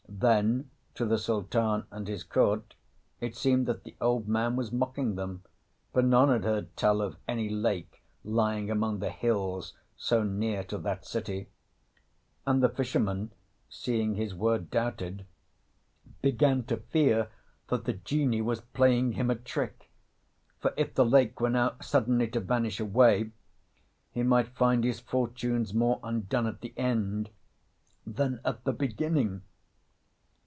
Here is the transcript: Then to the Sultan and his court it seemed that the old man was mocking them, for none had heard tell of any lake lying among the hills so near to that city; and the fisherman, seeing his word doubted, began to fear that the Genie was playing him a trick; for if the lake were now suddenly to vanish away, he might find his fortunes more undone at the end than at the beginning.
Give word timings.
Then 0.13 0.69
to 0.93 1.05
the 1.07 1.17
Sultan 1.17 1.85
and 1.89 2.07
his 2.07 2.23
court 2.23 2.75
it 3.19 3.35
seemed 3.35 3.65
that 3.65 3.83
the 3.85 3.95
old 3.99 4.27
man 4.27 4.55
was 4.55 4.71
mocking 4.71 5.15
them, 5.15 5.41
for 5.93 6.03
none 6.03 6.29
had 6.29 6.43
heard 6.43 6.77
tell 6.77 7.01
of 7.01 7.17
any 7.27 7.49
lake 7.49 8.03
lying 8.23 8.69
among 8.69 8.99
the 8.99 9.09
hills 9.09 9.73
so 9.97 10.21
near 10.21 10.63
to 10.65 10.77
that 10.79 11.05
city; 11.05 11.49
and 12.45 12.61
the 12.61 12.69
fisherman, 12.69 13.31
seeing 13.67 14.13
his 14.13 14.35
word 14.35 14.69
doubted, 14.69 15.25
began 16.21 16.65
to 16.65 16.77
fear 16.77 17.29
that 17.69 17.85
the 17.85 17.93
Genie 17.93 18.43
was 18.43 18.61
playing 18.61 19.13
him 19.13 19.31
a 19.31 19.35
trick; 19.35 19.89
for 20.59 20.71
if 20.77 20.93
the 20.93 21.05
lake 21.05 21.39
were 21.41 21.49
now 21.49 21.73
suddenly 21.81 22.27
to 22.27 22.39
vanish 22.39 22.79
away, 22.79 23.31
he 24.11 24.21
might 24.21 24.49
find 24.55 24.83
his 24.83 24.99
fortunes 24.99 25.73
more 25.73 25.99
undone 26.03 26.45
at 26.45 26.61
the 26.61 26.75
end 26.77 27.31
than 28.05 28.39
at 28.45 28.65
the 28.65 28.73
beginning. 28.73 29.41